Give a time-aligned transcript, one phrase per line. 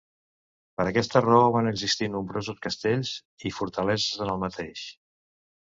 [0.79, 3.15] Per aquesta raó van existir nombrosos castells
[3.49, 4.89] i fortaleses en el mateix.